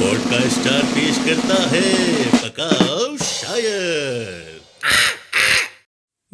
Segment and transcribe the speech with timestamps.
[0.00, 1.82] Podcaster पेश करता है
[2.38, 4.60] पकाओ शायर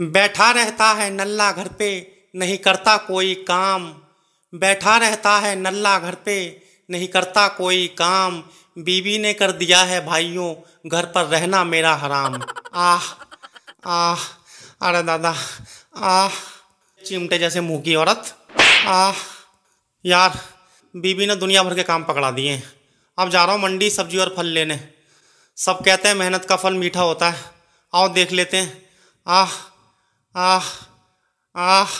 [0.00, 1.88] बैठा रहता है नल्ला घर पे,
[2.36, 3.94] नहीं करता कोई काम।
[4.54, 8.42] बैठा रहता है नल्ला घर पे, नहीं करता कोई काम।
[8.78, 10.54] बीवी ने कर दिया है भाइयों,
[10.90, 12.40] घर पर रहना मेरा हराम।
[12.74, 13.02] आह
[13.86, 14.16] आह,
[14.82, 15.34] अरे दादा,
[15.96, 16.30] आह,
[17.06, 18.34] चिमटे जैसे मुँह की औरत।
[18.86, 19.14] आह,
[20.06, 20.40] यार
[20.96, 22.62] बीबी ने दुनिया भर के काम पकड़ा दिए।
[23.18, 24.78] अब जा रहा हूँ मंडी, सब्ज़ी और फल लेने।
[25.58, 27.44] सब कहते हैं मेहनत का फल मीठा होता है।
[27.92, 28.72] आओ देख लेते हैं।
[29.26, 29.52] आह
[30.34, 30.66] आह
[31.54, 31.94] आह।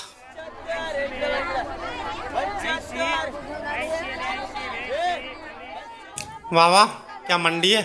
[6.52, 6.86] वाह वाह,
[7.26, 7.82] क्या मंडी है?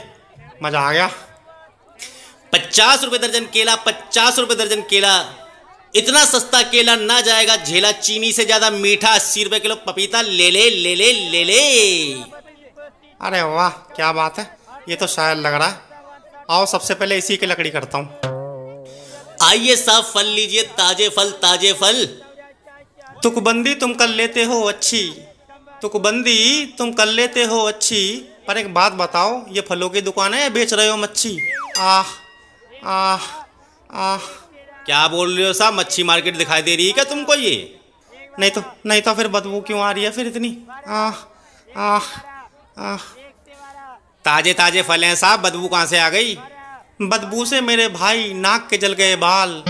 [0.64, 1.08] मज़ा आ गया।
[2.54, 5.14] पचास रुपए दर्जन केला, पचास रुपए दर्जन केला।
[5.94, 10.52] इतना सस्ता केला ना जाएगा, झेला चीनी से ज़्यादा मीठा, अस्सी रुपए किलो पपीता, ले
[10.52, 12.31] ले ले ले ले ले।
[13.22, 14.46] अरे वाह क्या बात है।
[14.90, 18.08] ये तो शायर लग रहा है। आओ सबसे पहले इसी की लकड़ी करता हूँ।
[19.44, 22.06] आइए साहब फल लीजिए ताजे फल ताजे फल।
[23.24, 25.04] तुकबंदी तुम कर लेते हो अच्छी।
[25.82, 28.02] तुकबंदी तुम कर लेते हो अच्छी।
[28.48, 31.38] पर एक बात बताओ ये फलों की दुकान है या बेच रहे हो मच्छी?
[31.80, 32.06] आह
[32.88, 33.28] आह
[34.04, 34.26] आह।
[34.86, 37.56] क्या बोल रहे हो साहब मच्छी मार्केट दिखाई दे रही है क्या तुमको ये?
[38.40, 40.58] नहीं तो नहीं तो फिर बदबू क्यों आ रही है फिर इतनी?
[40.88, 41.24] आह
[41.78, 42.31] आह आह।
[44.26, 46.36] ताजे ताजे फल हैं साहब। बदबू कहाँ से आ गई?
[47.04, 49.64] बदबू से मेरे भाई नाक के जल गए बाल।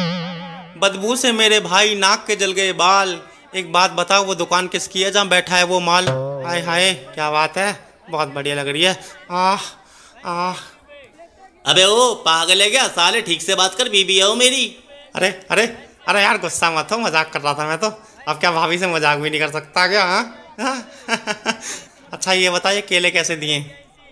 [0.77, 3.19] बदबू से मेरे भाई नाक के जल गए बाल।
[3.55, 6.07] एक बात बताओ वो दुकान किसकी है जहाँ बैठा है वो माल?
[6.45, 7.71] हाय हाय क्या बात है?
[8.09, 8.93] बहुत बढ़िया लग रही है।
[9.31, 9.61] आह
[10.29, 10.55] आह।
[11.65, 12.87] अबे ओ पागल है क्या?
[12.89, 14.65] साले ठीक से बात कर बीबी है वो मेरी।
[15.15, 15.65] अरे अरे
[16.07, 17.87] अरे यार गुस्सा मत हो मज़ाक कर रहा था मैं तो।
[18.27, 20.23] अब क्या भाभी से मज़ाक भी नहीं कर सकता क्या हाँ?
[20.59, 20.77] हाँ?
[22.21, 23.57] अच्छा ये बताइए केले कैसे दिए?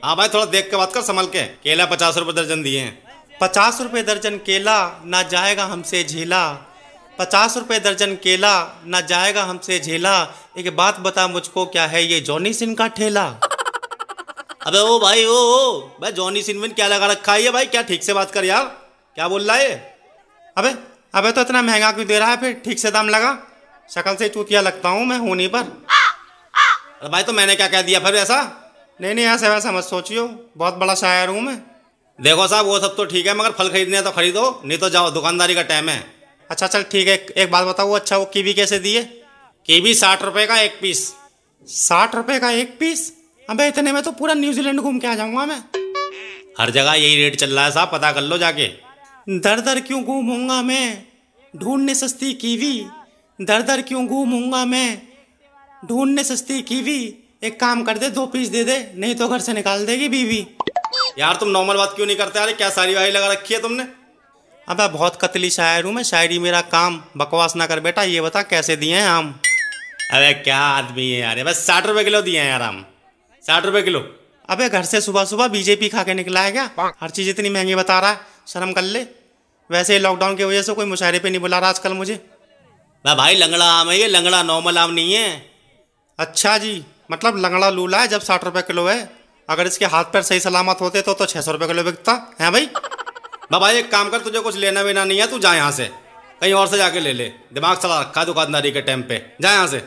[0.04, 3.38] हाँ भाई थोड़ा देख के बात कर संभल के। केला पचास रुपए दर्जन दिए हैं।
[3.42, 6.42] पचास रुपये दर्जन केला ना जाएगा हमसे झेला।
[7.20, 8.54] पचास रुपये दर्जन केला
[8.86, 10.14] ना जाएगा हमसे झेला।
[10.58, 13.26] एक बात बता मुझको क्या है ये जॉनी सिंह का ठेला?
[14.66, 17.66] अबे ओ भाई ओ ओ भाई जॉनी सिनवन क्या लगा रखा है ये भाई?
[17.66, 18.64] क्या ठीक से बात कर यार?
[19.18, 19.76] क्या बोल रहा है?
[20.58, 20.74] अबे
[21.16, 22.54] अबे तो इतना महँगा क्यों दे रहा है फिर?
[22.66, 23.38] ठीक से दाम लगा।
[23.90, 25.72] शक्ल से चूतिया लगता हूँ मैं होनी पर।
[27.02, 28.00] अरे भाई तो मैंने क्या कह दिया?
[28.00, 28.38] फिर ऐसा?
[29.00, 30.26] नहीं नहीं ऐसा वैसा मत सोचियो।
[30.58, 31.56] बहुत बड़ा शायर हूँ मैं।
[32.20, 35.12] देखो साहब वो सब तो ठीक है मगर फल खरीदने तो खरीदो नहीं तो जाओ
[35.12, 36.04] दुकानदारी का टाइम है।
[36.50, 39.04] अच्छा चल ठीक है एक, बात बताओ अच्छा वो कीवी कैसे दिए?
[39.66, 41.08] कीवी साठ रुपए का एक पीस।
[41.68, 43.12] साठ रुपए का एक पीस?
[43.48, 45.64] अबे इतने में तो पूरा न्यूजीलैंड घूम के आ जाऊँगा मैं।
[46.60, 48.68] हर जगह यही रेट चल रहा है साहब पता कर लो जाके।
[49.30, 51.04] दर दर क्यों घूमूँगा मैं?
[51.54, 52.86] ढूँढने सस्ती कीवी।
[53.40, 55.09] दर दर क्यों घूमूँगा मैं?
[55.84, 57.00] ढूँढने सस्ती कीवी
[57.44, 60.40] एक काम कर दे दो पीस दे दे नहीं तो घर से निकाल देगी बीवी।
[61.20, 62.40] यार तुम नॉर्मल बात क्यों नहीं करते?
[62.40, 63.84] अरे क्या सारी वाही लगा रखी है तुमने?
[64.68, 68.42] अबे बहुत कतली शायर हूँ मैं शायरी मेरा काम बकवास ना कर बेटा ये बता
[68.44, 69.34] कैसे दिए हैं आम?
[70.14, 72.84] अरे क्या आदमी है यार बस साठ रुपए किलो दिए हैं यार आम।
[73.44, 74.00] साठ रुपए किलो।
[74.50, 76.70] अबे घर से सुबह सुबह बीजेपी खा के निकला है क्या?
[77.02, 79.06] हर चीज़ इतनी महँगी बता रहा है शर्म कर ले।
[79.70, 82.16] वैसे ही लॉकडाउन की वजह से कोई मुशायरे पे नहीं बुला रहा आजकल मुझे।
[83.06, 85.30] भाई लंगड़ा आम है ये लंगड़ा नॉर्मल आम नहीं है।
[86.20, 88.98] अच्छा जी मतलब लंगड़ा लूला है जब साठ रुपए किलो है।
[89.50, 92.52] अगर इसके हाथ पैर सही सलामत होते तो तो छः सौ रुपये किलो बिकता, है
[92.52, 92.66] भाई?
[93.52, 95.86] बाबा एक काम कर, तुझे कुछ लेना वेना नहीं है, तू जा यहाँ से।
[96.42, 99.68] कहीं और से जाके ले ले। दिमाग चला रखा दुकानदारी के टाइम पे। जा यहाँ
[99.68, 99.78] से।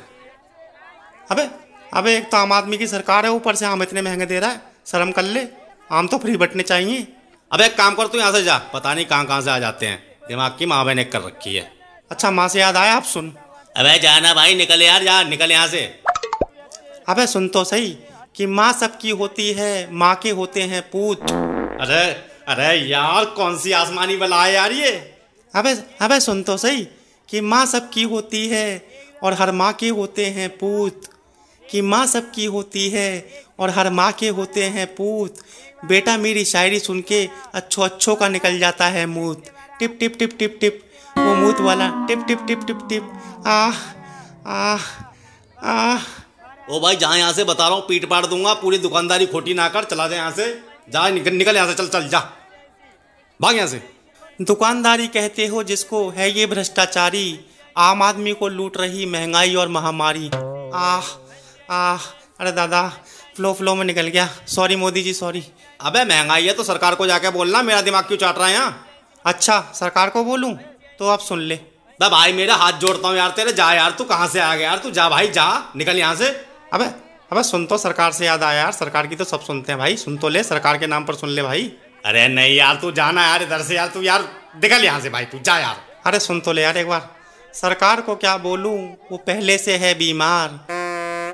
[1.31, 1.49] अबे
[1.95, 4.51] अबे एक तो आम आदमी की सरकार है, ऊपर से आम इतने महँगे दे रहा
[4.51, 5.47] है, शर्म कर ले।
[5.93, 7.07] आम तो फ्री बटने चाहिए।
[7.51, 9.87] अब एक काम कर, तू यहाँ से जा। पता नहीं कहाँ कहाँ से आ जाते
[9.87, 11.73] हैं। दिमाग की माँ बहन कर रखी है।
[12.11, 13.33] अच्छा माँ से याद आया, आप सुन।
[13.77, 16.02] अबे जाना भाई, निकल यार, जा, निकल यहाँ से।
[17.13, 17.89] अबे सुन तो सही
[18.37, 21.31] कि माँ सबकी होती है माँ के होते हैं पूत।
[21.81, 22.05] अरे
[22.49, 24.93] अरे यार कौन सी आसमानी बला है यार ये?
[25.55, 26.85] अबे अबे सुन तो सही
[27.29, 28.67] कि माँ सबकी होती है
[29.23, 31.09] और हर माँ के होते हैं पूत।
[31.65, 33.09] कि माँ सबकी होती है
[33.59, 35.39] और हर माँ के होते हैं पूत।
[35.85, 39.45] बेटा मेरी शायरी सुन के अच्छो अच्छो का निकल जाता है मूत।
[39.79, 40.83] टिप टिप टिप टिप टिप
[41.19, 43.13] वो मूत वाला। टिप टिप टिप टिप टिप
[43.47, 43.79] आह
[44.53, 44.91] आह
[45.69, 46.22] आह।
[46.63, 49.69] ओ भाई जहाँ यहाँ से बता रहा हूँ पीट पाट दूँगा पूरी दुकानदारी खोटी ना
[49.69, 50.47] कर चला जा यहाँ से।
[50.91, 52.19] जा निकल निकल यहाँ से चल चल जा।
[53.41, 53.83] भाग यहाँ से।
[54.41, 57.25] दुकानदारी कहते हो जिसको है ये भ्रष्टाचारी
[57.77, 60.31] आम आदमी को लूट रही महँगाई और महामारी।
[60.75, 61.11] आह
[61.73, 62.07] आह
[62.41, 62.89] अरे दादा
[63.37, 65.43] फ्लो फ्लो में निकल गया। सॉरी मोदी जी सॉरी
[65.81, 68.87] अबे महँगाई है तो सरकार को जाके बोलना मेरा दिमाग क्यों चाट रहा है यहाँ?
[69.25, 70.55] अच्छा सरकार को बोलूँ?
[70.99, 71.59] तो आप सुन ले।
[72.01, 74.79] भाई मेरा हाथ जोड़ता हूँ यार तेरे जा यार तू कहाँ से आ गया यार?
[74.79, 76.31] तू जा भाई जा निकल यहाँ से।
[76.73, 76.85] अबे
[77.33, 79.97] अबे सुन तो सरकार से याद आया यार सरकार की तो सब सुनते हैं भाई।
[79.97, 81.71] सुन तो ले सरकार के नाम पर सुन ले भाई।
[82.05, 84.23] अरे नहीं यार तू जाना यार इधर से यार तू यार
[84.63, 85.77] निकल यहाँ से भाई तू जा यार।
[86.07, 87.09] अरे सुन तो ले यार एक बार।
[87.55, 88.77] सरकार को क्या बोलूँ
[89.11, 90.59] वो पहले से है बीमार।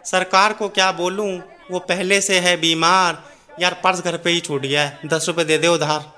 [0.05, 1.31] सरकार को क्या बोलूँ
[1.71, 3.23] वो पहले से है बीमार।
[3.61, 6.13] यार पर्स घर पे ही छूट गया है दस रुपए दे दे उधार।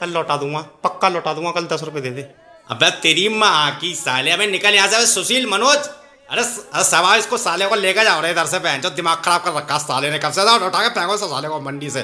[0.00, 2.22] कल लौटा दूँगा पक्का लौटा दूँगा कल दस रुपए दे दे।
[2.70, 5.88] अबे तेरी माँ की साले अबे निकल यहाँ से सुशील मनोज।
[6.32, 9.40] अरे अरे सवा इसको साले को लेकर जाओ रे इधर से बहन जो दिमाग खराब
[9.44, 12.00] कर रखा साले ने कब से जाओ उठा के फेंको इस साले को मंडी से।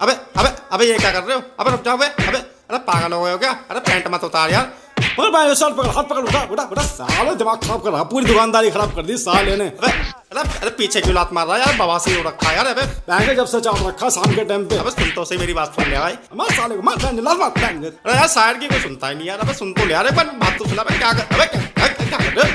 [0.00, 1.42] अबे अबे अबे ये क्या कर रहे हो?
[1.60, 3.50] अबे रुक जाओ अबे अरे पागल हो गए हो क्या?
[3.70, 4.72] अरे पैंट मत उतार यार।
[5.18, 8.26] और भाई सर पकड़ हाथ पकड़ उठा उठा उठा। साले दिमाग खराब कर रहा पूरी
[8.26, 11.66] दुकानदारी खराब कर दी साले ने। अबे अरे अरे पीछे क्यों लात मार रहा है
[11.66, 14.78] यार बवासीर हो रखा यार अबे। बैंक जब से चाट रखा शाम के टाइम पे।
[14.78, 17.36] अबे सुन तो सही मेरी बात सुन ले भाई। मार साले को मार बैंक लाल
[17.38, 19.94] मार बैंक अरे यार शायर की कोई सुनता ही नहीं यार अबे सुन तो ले
[19.94, 22.53] यार एक बार बात तो सुना अबे क्या कर अबे क्या कर रहे हो?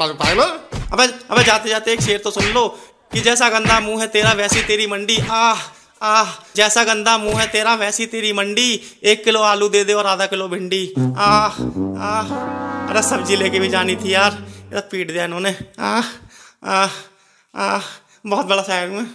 [0.00, 0.40] पागल
[0.92, 2.66] अबे अबे जाते जाते एक शेर तो सुन लो,
[3.12, 5.60] कि जैसा गंदा मुँह है तेरा, वैसी तेरी मंडी। आह
[6.02, 10.06] आह, जैसा गंदा मुँह है तेरा, वैसी तेरी मंडी। एक किलो आलू दे दे और
[10.06, 11.60] आधा किलो भिंडी। आह
[12.02, 12.34] आह,
[12.90, 14.38] अरे सब्ज़ी लेके भी जानी थी यार
[14.72, 16.08] यार पीट दिया इन्होंने। आह
[16.70, 16.90] आह
[17.54, 17.82] आह,
[18.26, 19.06] बहुत बड़ा साइड मैं।